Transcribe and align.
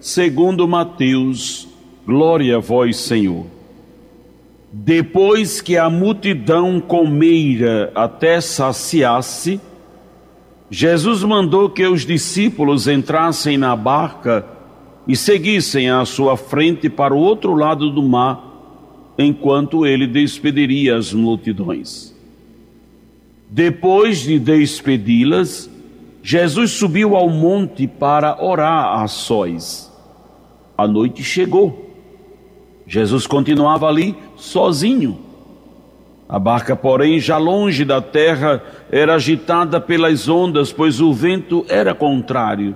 segundo 0.00 0.66
Mateus. 0.66 1.68
Glória 2.06 2.56
a 2.56 2.60
vós, 2.60 2.96
Senhor. 2.96 3.46
Depois 4.72 5.60
que 5.60 5.76
a 5.76 5.90
multidão 5.90 6.80
comeira 6.80 7.92
até 7.94 8.40
saciar-se, 8.40 9.60
Jesus 10.70 11.22
mandou 11.24 11.68
que 11.68 11.86
os 11.86 12.06
discípulos 12.06 12.86
entrassem 12.86 13.58
na 13.58 13.74
barca 13.74 14.46
e 15.06 15.16
seguissem 15.16 15.90
à 15.90 16.04
sua 16.04 16.36
frente 16.36 16.88
para 16.88 17.12
o 17.12 17.18
outro 17.18 17.54
lado 17.54 17.90
do 17.90 18.02
mar 18.02 18.48
enquanto 19.18 19.84
ele 19.84 20.06
despediria 20.06 20.96
as 20.96 21.12
multidões. 21.12 22.14
Depois 23.48 24.20
de 24.20 24.38
despedi-las, 24.38 25.68
Jesus 26.22 26.72
subiu 26.72 27.16
ao 27.16 27.28
monte 27.28 27.88
para 27.88 28.42
orar 28.42 29.00
a 29.00 29.08
sós. 29.08 29.89
A 30.80 30.88
noite 30.88 31.22
chegou. 31.22 31.90
Jesus 32.86 33.26
continuava 33.26 33.86
ali 33.86 34.16
sozinho. 34.34 35.18
A 36.26 36.38
barca, 36.38 36.74
porém, 36.74 37.20
já 37.20 37.36
longe 37.36 37.84
da 37.84 38.00
terra, 38.00 38.62
era 38.90 39.16
agitada 39.16 39.78
pelas 39.78 40.26
ondas, 40.26 40.72
pois 40.72 40.98
o 40.98 41.12
vento 41.12 41.66
era 41.68 41.94
contrário. 41.94 42.74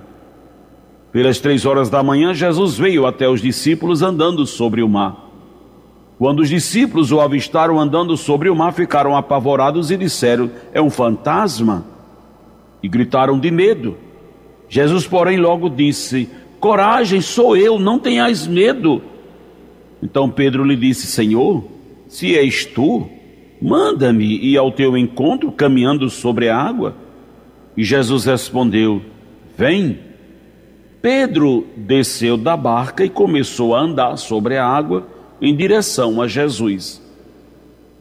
Pelas 1.11 1.39
três 1.39 1.65
horas 1.65 1.89
da 1.89 2.03
manhã, 2.03 2.31
Jesus 2.31 2.77
veio 2.77 3.07
até 3.07 3.27
os 3.27 3.41
discípulos 3.41 4.03
andando 4.03 4.45
sobre 4.45 4.83
o 4.83 4.87
mar. 4.87 5.27
Quando 6.19 6.41
os 6.41 6.49
discípulos 6.49 7.11
o 7.11 7.19
avistaram 7.19 7.79
andando 7.79 8.15
sobre 8.15 8.51
o 8.51 8.55
mar, 8.55 8.71
ficaram 8.71 9.17
apavorados 9.17 9.89
e 9.89 9.97
disseram: 9.97 10.51
É 10.71 10.79
um 10.79 10.91
fantasma? 10.91 11.83
E 12.83 12.87
gritaram 12.87 13.39
de 13.39 13.49
medo. 13.49 13.97
Jesus, 14.69 15.07
porém, 15.07 15.37
logo 15.37 15.69
disse: 15.69 16.29
Coragem, 16.65 17.21
sou 17.21 17.55
eu, 17.55 17.77
não 17.77 17.99
tenhais 17.99 18.47
medo. 18.47 18.99
Então 20.01 20.31
Pedro 20.31 20.63
lhe 20.63 20.75
disse: 20.75 21.05
Senhor, 21.05 21.63
se 22.07 22.35
és 22.35 22.65
tu, 22.65 23.07
manda-me 23.61 24.25
ir 24.25 24.57
ao 24.57 24.71
teu 24.71 24.97
encontro 24.97 25.51
caminhando 25.51 26.09
sobre 26.09 26.49
a 26.49 26.57
água. 26.57 26.95
E 27.77 27.83
Jesus 27.83 28.25
respondeu: 28.25 28.99
Vem. 29.55 29.99
Pedro 31.03 31.67
desceu 31.77 32.35
da 32.35 32.57
barca 32.57 33.05
e 33.05 33.11
começou 33.11 33.75
a 33.75 33.81
andar 33.81 34.17
sobre 34.17 34.57
a 34.57 34.65
água 34.65 35.07
em 35.39 35.55
direção 35.55 36.19
a 36.19 36.27
Jesus. 36.27 36.99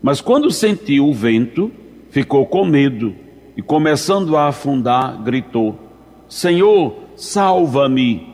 Mas 0.03 0.23
quando 0.23 0.51
sentiu 0.51 1.07
o 1.07 1.12
vento, 1.12 1.70
ficou 2.09 2.47
com 2.47 2.65
medo 2.65 3.15
e, 3.59 3.61
começando 3.61 4.39
a 4.39 4.47
afundar, 4.47 5.23
gritou: 5.23 5.79
Senhor, 6.27 6.95
salva-me! 7.15 8.33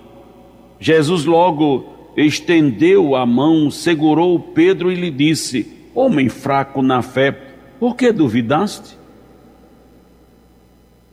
Jesus 0.80 1.26
logo 1.26 1.84
estendeu 2.16 3.14
a 3.14 3.26
mão, 3.26 3.70
segurou 3.70 4.40
Pedro 4.40 4.90
e 4.90 4.94
lhe 4.94 5.10
disse: 5.10 5.70
Homem 5.94 6.30
fraco 6.30 6.80
na 6.82 7.02
fé, 7.02 7.30
por 7.78 7.94
que 7.94 8.10
duvidaste? 8.10 8.98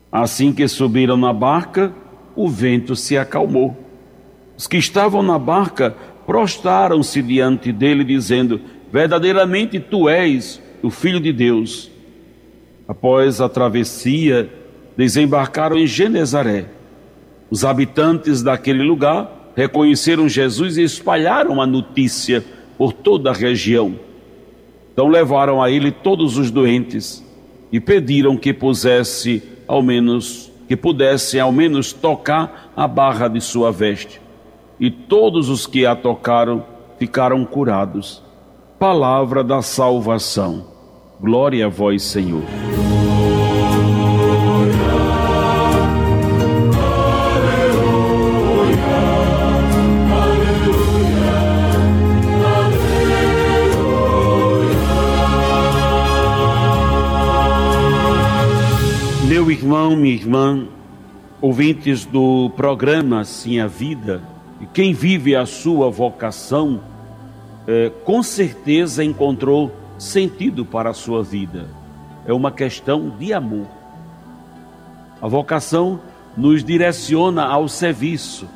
Assim 0.09 0.53
que 0.53 0.65
subiram 0.69 1.17
na 1.17 1.33
barca, 1.33 1.93
o 2.33 2.47
vento 2.47 2.95
se 2.95 3.17
acalmou. 3.17 3.75
Os 4.57 4.65
que 4.65 4.77
estavam 4.77 5.21
na 5.21 5.37
barca 5.37 5.93
prostaram-se 6.25 7.21
diante 7.21 7.73
dele, 7.73 8.05
dizendo: 8.05 8.61
Verdadeiramente 8.91 9.81
tu 9.81 10.07
és 10.07 10.61
o 10.81 10.89
Filho 10.89 11.19
de 11.19 11.33
Deus. 11.33 11.91
Após 12.87 13.41
a 13.41 13.49
travessia, 13.49 14.49
desembarcaram 14.95 15.77
em 15.77 15.85
Genezaré. 15.85 16.67
Os 17.49 17.65
habitantes 17.65 18.41
daquele 18.41 18.81
lugar 18.81 19.36
reconheceram 19.57 20.29
Jesus 20.29 20.77
e 20.77 20.83
espalharam 20.83 21.59
a 21.59 21.65
notícia 21.65 22.45
por 22.77 22.93
toda 22.93 23.31
a 23.31 23.33
região. 23.33 23.95
Então 24.93 25.07
levaram 25.07 25.63
a 25.63 25.71
ele 25.71 25.91
todos 25.91 26.37
os 26.37 26.51
doentes 26.51 27.25
e 27.71 27.79
pediram 27.79 28.37
que 28.37 28.53
pusesse 28.53 29.41
ao 29.67 29.81
menos 29.81 30.51
que 30.67 30.75
pudessem 30.75 31.39
ao 31.39 31.51
menos 31.51 31.93
tocar 31.93 32.71
a 32.75 32.85
barra 32.87 33.29
de 33.29 33.39
sua 33.39 33.71
veste 33.71 34.21
e 34.77 34.91
todos 34.91 35.49
os 35.49 35.65
que 35.65 35.85
a 35.85 35.95
tocaram 35.95 36.63
ficaram 36.99 37.43
curados. 37.45 38.21
Palavra 38.77 39.43
da 39.43 39.61
salvação. 39.61 40.65
Glória 41.19 41.65
a 41.65 41.69
vós, 41.69 42.03
Senhor. 42.03 42.43
Meu 59.27 59.51
irmão, 59.51 59.93
minha 59.93 60.15
irmã, 60.15 60.65
ouvintes 61.41 62.05
do 62.05 62.49
programa 62.51 63.25
Sim 63.25 63.59
a 63.59 63.67
Vida, 63.67 64.23
e 64.61 64.65
quem 64.65 64.93
vive 64.93 65.35
a 65.35 65.45
sua 65.45 65.89
vocação, 65.89 66.79
é, 67.67 67.91
com 68.05 68.23
certeza 68.23 69.03
encontrou 69.03 69.75
sentido 69.99 70.63
para 70.63 70.91
a 70.91 70.93
sua 70.93 71.21
vida. 71.23 71.67
É 72.25 72.31
uma 72.31 72.53
questão 72.53 73.09
de 73.19 73.33
amor. 73.33 73.67
A 75.21 75.27
vocação 75.27 75.99
nos 76.37 76.63
direciona 76.63 77.43
ao 77.43 77.67
serviço, 77.67 78.47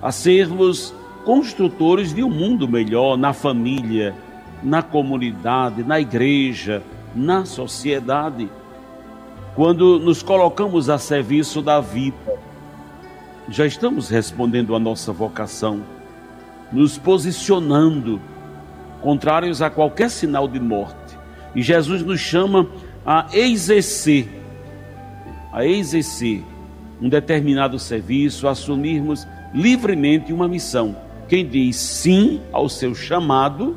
a 0.00 0.12
sermos 0.12 0.94
construtores 1.24 2.14
de 2.14 2.22
um 2.22 2.30
mundo 2.30 2.68
melhor 2.68 3.16
na 3.16 3.32
família, 3.32 4.14
na 4.62 4.80
comunidade, 4.80 5.82
na 5.82 5.98
igreja, 5.98 6.84
na 7.16 7.44
sociedade. 7.44 8.48
Quando 9.58 9.98
nos 9.98 10.22
colocamos 10.22 10.88
a 10.88 10.98
serviço 10.98 11.60
da 11.60 11.80
vida, 11.80 12.38
já 13.48 13.66
estamos 13.66 14.08
respondendo 14.08 14.72
à 14.72 14.78
nossa 14.78 15.12
vocação, 15.12 15.82
nos 16.70 16.96
posicionando 16.96 18.20
contrários 19.02 19.60
a 19.60 19.68
qualquer 19.68 20.10
sinal 20.10 20.46
de 20.46 20.60
morte. 20.60 21.18
E 21.56 21.60
Jesus 21.60 22.04
nos 22.04 22.20
chama 22.20 22.68
a 23.04 23.26
exercer, 23.32 24.28
a 25.52 25.66
exercer 25.66 26.44
um 27.02 27.08
determinado 27.08 27.80
serviço, 27.80 28.46
assumirmos 28.46 29.26
livremente 29.52 30.32
uma 30.32 30.46
missão. 30.46 30.94
Quem 31.26 31.44
diz 31.44 31.74
sim 31.74 32.40
ao 32.52 32.68
seu 32.68 32.94
chamado, 32.94 33.76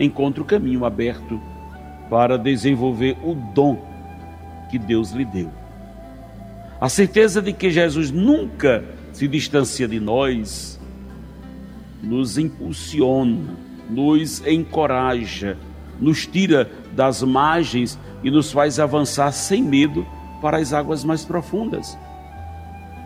encontra 0.00 0.42
o 0.42 0.46
caminho 0.46 0.82
aberto 0.82 1.38
para 2.08 2.38
desenvolver 2.38 3.18
o 3.22 3.34
dom 3.34 3.92
que 4.74 4.78
Deus 4.78 5.12
lhe 5.12 5.24
deu. 5.24 5.52
A 6.80 6.88
certeza 6.88 7.40
de 7.40 7.52
que 7.52 7.70
Jesus 7.70 8.10
nunca 8.10 8.84
se 9.12 9.28
distancia 9.28 9.86
de 9.86 10.00
nós 10.00 10.80
nos 12.02 12.36
impulsiona, 12.36 13.54
nos 13.88 14.44
encoraja, 14.44 15.56
nos 16.00 16.26
tira 16.26 16.68
das 16.92 17.22
margens 17.22 17.96
e 18.24 18.32
nos 18.32 18.50
faz 18.50 18.80
avançar 18.80 19.30
sem 19.30 19.62
medo 19.62 20.04
para 20.42 20.56
as 20.56 20.72
águas 20.72 21.04
mais 21.04 21.24
profundas. 21.24 21.96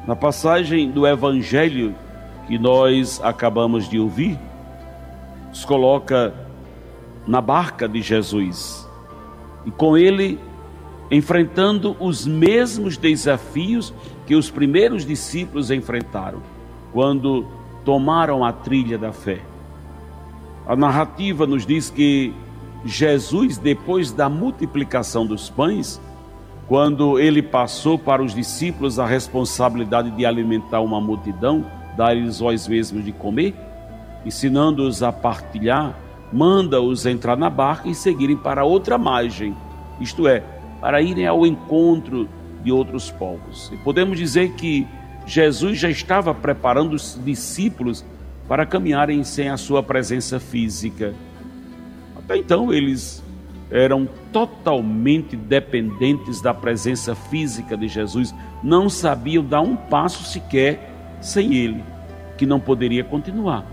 Na 0.07 0.17
passagem 0.17 0.91
do 0.91 1.07
Evangelho 1.07 1.95
que 2.47 2.59
nós 2.59 3.21
acabamos 3.23 3.91
de 3.91 3.99
ouvir, 3.99 4.39
nos 5.51 5.67
coloca 5.67 6.33
na 7.27 7.43
barca 7.43 7.87
de 7.87 8.01
Jesus 8.01 8.89
e 9.67 9.71
com 9.71 9.99
ele 9.99 10.41
enfrentando 11.11 11.97
os 11.99 12.27
mesmos 12.27 12.97
desafios 12.97 13.95
que 14.27 14.35
os 14.35 14.51
primeiros 14.51 15.07
discípulos 15.07 15.71
enfrentaram 15.71 16.43
quando 16.93 17.47
tomaram 17.85 18.45
a 18.45 18.53
trilha 18.53 18.99
da 18.99 19.13
fé. 19.13 19.41
A 20.67 20.77
narrativa 20.77 21.47
nos 21.47 21.65
diz 21.65 21.89
que 21.89 22.35
Jesus, 22.85 23.57
depois 23.57 24.13
da 24.13 24.29
multiplicação 24.29 25.27
dos 25.27 25.49
pães, 25.49 26.01
quando 26.67 27.19
ele 27.19 27.43
passou 27.43 27.99
para 27.99 28.23
os 28.23 28.35
discípulos 28.35 28.99
a 28.99 29.07
responsabilidade 29.07 30.11
de 30.11 30.27
alimentar 30.27 30.81
uma 30.81 31.01
multidão 31.01 31.65
dá-lhes 31.99 32.39
vós 32.39 32.69
mesmos 32.69 33.05
de 33.05 33.11
comer? 33.11 33.57
Ensinando-os 34.25 35.03
a 35.03 35.11
partilhar, 35.11 35.99
manda-os 36.33 37.05
entrar 37.05 37.37
na 37.37 37.51
barca 37.51 37.89
e 37.89 37.95
seguirem 37.95 38.37
para 38.37 38.65
outra 38.65 38.97
margem, 38.97 39.57
isto 40.01 40.29
é, 40.29 40.45
para 40.81 41.01
irem 41.03 41.27
ao 41.27 41.47
encontro 41.47 42.29
de 42.63 42.73
outros 42.73 43.11
povos. 43.11 43.71
E 43.73 43.77
podemos 43.79 44.19
dizer 44.19 44.53
que 44.53 44.87
Jesus 45.27 45.79
já 45.79 45.91
estava 45.91 46.35
preparando 46.35 46.95
os 46.95 47.19
discípulos 47.25 48.05
para 48.49 48.65
caminharem 48.65 49.23
sem 49.25 49.49
a 49.49 49.57
sua 49.57 49.83
presença 49.83 50.41
física. 50.41 51.15
Até 52.17 52.39
então 52.39 52.73
eles 52.73 53.23
eram 53.71 54.09
totalmente 54.33 55.37
dependentes 55.37 56.41
da 56.41 56.55
presença 56.55 57.15
física 57.15 57.77
de 57.77 57.87
Jesus, 57.87 58.35
não 58.63 58.89
sabiam 58.89 59.45
dar 59.45 59.61
um 59.61 59.77
passo 59.77 60.25
sequer 60.25 60.91
sem 61.21 61.55
ele, 61.55 61.85
que 62.37 62.47
não 62.47 62.59
poderia 62.59 63.05
continuar, 63.05 63.67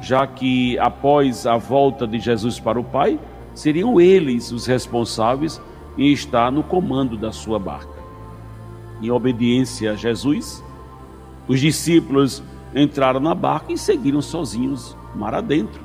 já 0.00 0.26
que 0.26 0.76
após 0.78 1.46
a 1.46 1.56
volta 1.56 2.06
de 2.06 2.18
Jesus 2.18 2.58
para 2.58 2.80
o 2.80 2.84
Pai, 2.84 3.18
seriam 3.54 4.00
eles 4.00 4.50
os 4.50 4.66
responsáveis 4.66 5.60
em 5.96 6.12
estar 6.12 6.50
no 6.50 6.62
comando 6.62 7.16
da 7.16 7.32
sua 7.32 7.58
barca. 7.58 8.02
Em 9.00 9.10
obediência 9.10 9.92
a 9.92 9.96
Jesus, 9.96 10.62
os 11.46 11.60
discípulos 11.60 12.42
entraram 12.74 13.20
na 13.20 13.34
barca 13.34 13.72
e 13.72 13.78
seguiram 13.78 14.20
sozinhos 14.22 14.96
mar 15.14 15.34
adentro. 15.34 15.82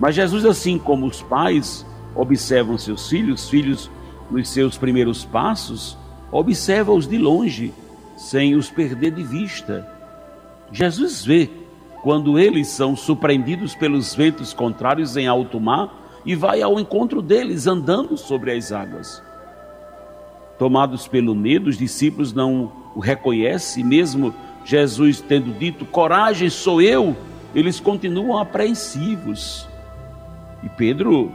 Mas 0.00 0.14
Jesus, 0.14 0.44
assim 0.44 0.78
como 0.78 1.06
os 1.06 1.22
pais 1.22 1.86
observam 2.14 2.78
seus 2.78 3.08
filhos, 3.08 3.48
filhos 3.48 3.90
nos 4.30 4.48
seus 4.48 4.76
primeiros 4.76 5.24
passos, 5.24 5.96
observa-os 6.30 7.06
de 7.06 7.18
longe, 7.18 7.72
sem 8.16 8.54
os 8.54 8.70
perder 8.70 9.12
de 9.12 9.22
vista. 9.22 9.86
Jesus 10.72 11.24
vê 11.24 11.50
quando 12.02 12.38
eles 12.38 12.68
são 12.68 12.96
surpreendidos 12.96 13.74
pelos 13.74 14.14
ventos 14.14 14.52
contrários 14.52 15.16
em 15.16 15.26
alto 15.26 15.60
mar 15.60 15.92
e 16.24 16.34
vai 16.34 16.62
ao 16.62 16.80
encontro 16.80 17.22
deles 17.22 17.66
andando 17.66 18.16
sobre 18.16 18.52
as 18.52 18.72
águas. 18.72 19.22
Tomados 20.58 21.06
pelo 21.06 21.34
medo, 21.34 21.68
os 21.68 21.76
discípulos 21.76 22.32
não 22.32 22.72
o 22.94 23.00
reconhecem, 23.00 23.84
mesmo 23.84 24.34
Jesus 24.64 25.20
tendo 25.20 25.52
dito: 25.58 25.84
Coragem, 25.84 26.48
sou 26.48 26.80
eu, 26.80 27.16
eles 27.54 27.78
continuam 27.78 28.38
apreensivos. 28.38 29.68
E 30.62 30.68
Pedro 30.68 31.30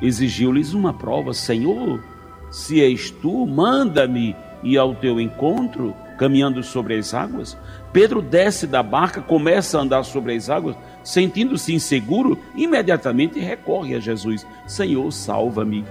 exigiu-lhes 0.00 0.72
uma 0.72 0.92
prova: 0.92 1.34
Senhor, 1.34 2.02
se 2.50 2.82
és 2.82 3.10
tu, 3.10 3.46
manda-me 3.46 4.34
ir 4.62 4.78
ao 4.78 4.94
teu 4.94 5.20
encontro, 5.20 5.94
caminhando 6.18 6.62
sobre 6.62 6.96
as 6.96 7.12
águas. 7.12 7.56
Pedro 7.92 8.22
desce 8.22 8.66
da 8.66 8.82
barca, 8.82 9.20
começa 9.20 9.78
a 9.78 9.82
andar 9.82 10.04
sobre 10.04 10.34
as 10.34 10.48
águas, 10.48 10.76
sentindo-se 11.04 11.74
inseguro, 11.74 12.38
imediatamente 12.56 13.38
recorre 13.38 13.94
a 13.94 14.00
Jesus: 14.00 14.46
Senhor, 14.66 15.10
salva-me. 15.12 15.84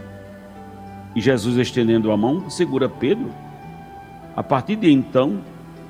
E 1.15 1.21
Jesus, 1.21 1.57
estendendo 1.57 2.11
a 2.11 2.17
mão, 2.17 2.49
segura 2.49 2.87
Pedro. 2.87 3.29
A 4.35 4.41
partir 4.41 4.77
de 4.77 4.89
então, 4.89 5.41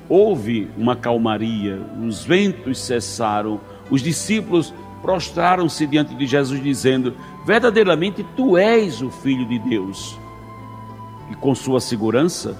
houve 0.08 0.68
uma 0.76 0.96
calmaria, 0.96 1.80
os 2.04 2.24
ventos 2.24 2.80
cessaram, 2.80 3.60
os 3.90 4.02
discípulos 4.02 4.74
prostraram-se 5.00 5.86
diante 5.86 6.14
de 6.14 6.26
Jesus, 6.26 6.62
dizendo: 6.62 7.14
Verdadeiramente 7.46 8.24
tu 8.36 8.56
és 8.56 9.00
o 9.00 9.10
Filho 9.10 9.46
de 9.46 9.58
Deus. 9.58 10.18
E 11.30 11.34
com 11.34 11.54
sua 11.54 11.80
segurança, 11.80 12.56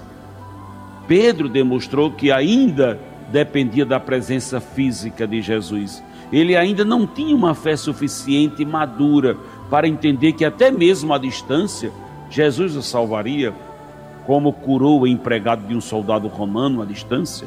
Pedro 1.06 1.48
demonstrou 1.48 2.10
que 2.10 2.30
ainda 2.30 2.98
dependia 3.30 3.84
da 3.84 3.98
presença 3.98 4.60
física 4.60 5.26
de 5.26 5.40
Jesus. 5.40 6.02
Ele 6.32 6.56
ainda 6.56 6.84
não 6.84 7.06
tinha 7.06 7.34
uma 7.34 7.54
fé 7.54 7.76
suficiente 7.76 8.62
e 8.62 8.66
madura 8.66 9.36
para 9.68 9.88
entender 9.88 10.32
que, 10.32 10.44
até 10.44 10.70
mesmo 10.70 11.12
à 11.12 11.18
distância, 11.18 11.92
Jesus 12.32 12.74
o 12.76 12.82
salvaria, 12.82 13.52
como 14.26 14.54
curou 14.54 15.02
o 15.02 15.06
empregado 15.06 15.66
de 15.66 15.76
um 15.76 15.82
soldado 15.82 16.28
romano 16.28 16.80
à 16.80 16.86
distância. 16.86 17.46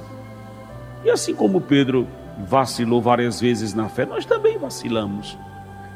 E 1.03 1.09
assim 1.09 1.33
como 1.33 1.59
Pedro 1.59 2.07
vacilou 2.47 3.01
várias 3.01 3.41
vezes 3.41 3.73
na 3.73 3.89
fé, 3.89 4.05
nós 4.05 4.27
também 4.27 4.59
vacilamos. 4.59 5.35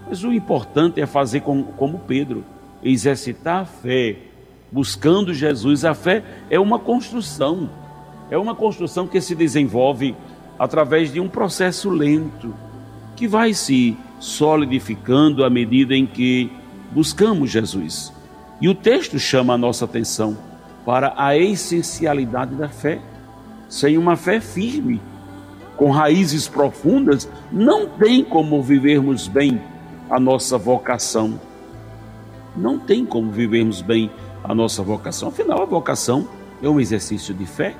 Mas 0.08 0.24
o 0.24 0.34
importante 0.34 1.00
é 1.00 1.06
fazer 1.06 1.42
como, 1.42 1.66
como 1.66 2.00
Pedro, 2.00 2.44
exercitar 2.82 3.62
a 3.62 3.66
fé, 3.66 4.18
buscando 4.72 5.36
Jesus. 5.36 5.86
A 5.86 5.94
fé 5.94 6.24
é 6.50 6.60
uma 6.60 6.80
construção, 6.80 7.70
é 8.32 8.40
uma 8.40 8.56
construção 8.56 9.06
que 9.06 9.22
se 9.22 9.36
desenvolve 9.36 10.16
através 10.58 11.14
de 11.14 11.20
um 11.20 11.30
processo 11.30 11.92
lento, 11.92 12.56
que 13.16 13.28
vai 13.28 13.54
se 13.54 13.96
solidificando 14.20 15.46
à 15.46 15.50
medida 15.50 15.96
em 15.96 16.08
que 16.08 16.52
buscamos 16.92 17.52
Jesus. 17.52 18.18
E 18.62 18.68
o 18.68 18.76
texto 18.76 19.18
chama 19.18 19.54
a 19.54 19.58
nossa 19.58 19.86
atenção 19.86 20.38
para 20.86 21.14
a 21.16 21.38
essencialidade 21.38 22.56
da 22.56 22.68
fé. 22.68 23.00
Sem 23.70 23.98
uma 23.98 24.16
fé 24.16 24.40
firme, 24.42 25.00
com 25.78 25.92
raízes 25.92 26.48
profundas, 26.48 27.30
não 27.52 27.88
tem 27.88 28.24
como 28.24 28.62
vivermos 28.62 29.28
bem 29.28 29.62
a 30.10 30.20
nossa 30.20 30.58
vocação. 30.58 31.40
Não 32.56 32.80
tem 32.80 33.06
como 33.06 33.32
vivermos 33.32 33.82
bem 33.82 34.12
a 34.44 34.54
nossa 34.54 34.82
vocação. 34.82 35.30
Afinal, 35.30 35.62
a 35.62 35.66
vocação 35.66 36.28
é 36.62 36.68
um 36.68 36.80
exercício 36.80 37.34
de 37.34 37.46
fé. 37.46 37.76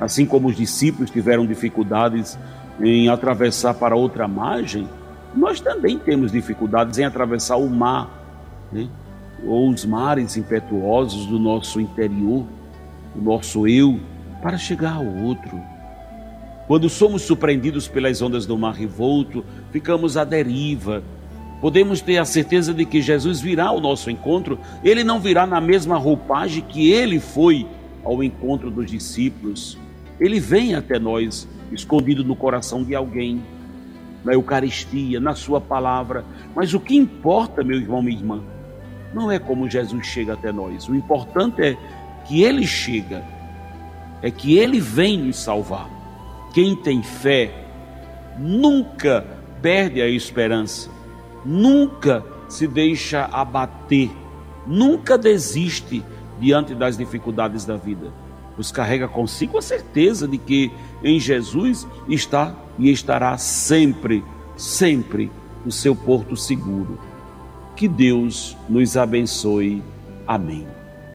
Assim 0.00 0.26
como 0.26 0.48
os 0.48 0.56
discípulos 0.56 1.10
tiveram 1.10 1.46
dificuldades 1.46 2.38
em 2.80 3.08
atravessar 3.08 3.74
para 3.74 3.94
outra 3.94 4.26
margem, 4.26 4.88
nós 5.34 5.60
também 5.60 5.98
temos 5.98 6.32
dificuldades 6.32 6.98
em 6.98 7.04
atravessar 7.04 7.56
o 7.56 7.68
mar. 7.68 8.10
Né? 8.72 8.88
Ou 9.46 9.70
os 9.70 9.84
mares 9.84 10.36
impetuosos 10.36 11.26
do 11.26 11.38
nosso 11.38 11.80
interior, 11.80 12.44
do 13.14 13.22
nosso 13.22 13.66
eu, 13.66 13.98
para 14.42 14.58
chegar 14.58 14.96
ao 14.96 15.06
outro. 15.06 15.60
Quando 16.66 16.88
somos 16.88 17.22
surpreendidos 17.22 17.88
pelas 17.88 18.22
ondas 18.22 18.46
do 18.46 18.56
mar 18.56 18.74
revolto, 18.74 19.44
ficamos 19.72 20.16
à 20.16 20.24
deriva. 20.24 21.02
Podemos 21.60 22.00
ter 22.00 22.18
a 22.18 22.24
certeza 22.24 22.72
de 22.72 22.84
que 22.86 23.02
Jesus 23.02 23.40
virá 23.40 23.66
ao 23.66 23.80
nosso 23.80 24.10
encontro, 24.10 24.58
ele 24.84 25.04
não 25.04 25.20
virá 25.20 25.46
na 25.46 25.60
mesma 25.60 25.98
roupagem 25.98 26.62
que 26.62 26.90
ele 26.90 27.18
foi 27.18 27.66
ao 28.04 28.22
encontro 28.22 28.70
dos 28.70 28.90
discípulos. 28.90 29.76
Ele 30.18 30.38
vem 30.38 30.74
até 30.74 30.98
nós, 30.98 31.48
escondido 31.72 32.22
no 32.22 32.36
coração 32.36 32.82
de 32.82 32.94
alguém, 32.94 33.42
na 34.24 34.32
Eucaristia, 34.32 35.18
na 35.18 35.34
Sua 35.34 35.60
palavra. 35.60 36.24
Mas 36.54 36.72
o 36.72 36.80
que 36.80 36.96
importa, 36.96 37.64
meu 37.64 37.78
irmão, 37.78 38.02
minha 38.02 38.16
irmã, 38.16 38.42
não 39.12 39.30
é 39.30 39.38
como 39.38 39.68
Jesus 39.68 40.06
chega 40.06 40.34
até 40.34 40.52
nós. 40.52 40.88
O 40.88 40.94
importante 40.94 41.62
é 41.62 41.76
que 42.26 42.42
ele 42.42 42.66
chega, 42.66 43.24
é 44.22 44.30
que 44.30 44.56
ele 44.56 44.80
vem 44.80 45.18
nos 45.18 45.38
salvar. 45.38 45.88
Quem 46.52 46.74
tem 46.76 47.02
fé 47.02 47.52
nunca 48.38 49.24
perde 49.60 50.00
a 50.00 50.08
esperança, 50.08 50.90
nunca 51.44 52.24
se 52.48 52.66
deixa 52.66 53.24
abater, 53.26 54.10
nunca 54.66 55.16
desiste 55.16 56.02
diante 56.40 56.74
das 56.74 56.96
dificuldades 56.96 57.64
da 57.64 57.76
vida, 57.76 58.12
pois 58.56 58.72
carrega 58.72 59.06
consigo 59.06 59.58
a 59.58 59.62
certeza 59.62 60.26
de 60.26 60.38
que 60.38 60.72
em 61.02 61.20
Jesus 61.20 61.86
está 62.08 62.54
e 62.78 62.90
estará 62.90 63.36
sempre, 63.36 64.24
sempre 64.56 65.30
o 65.64 65.70
seu 65.70 65.94
porto 65.94 66.36
seguro. 66.36 66.98
Que 67.80 67.88
Deus 67.88 68.58
nos 68.68 68.94
abençoe. 68.94 69.82
Amém. 70.26 70.66